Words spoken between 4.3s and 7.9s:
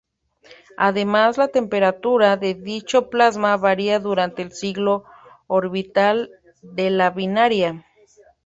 el ciclo orbital de la binaria.